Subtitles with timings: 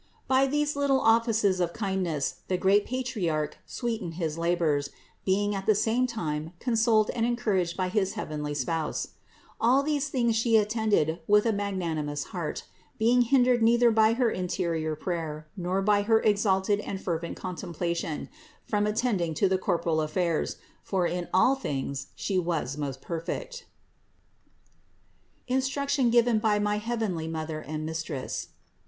[0.27, 4.89] By these little offices of kindness the great Patriarch sweetened his labors,
[5.25, 9.05] being at the same time consoled and encouraged by his, heavenly Spouse.
[9.05, 9.11] To
[9.61, 12.63] all things She attended with a magnanimous heart,
[12.97, 18.27] being hindered neither by her interior prayer, nor by her exalted and fervent contemplation,
[18.65, 23.65] from attending to the corporal affairs; for in all things She was most perfect.
[25.47, 28.47] THE INCARNATION 537 INSTRUCTION GIVEN BY MY HEAVENLY MOTHER AND MISTRESS.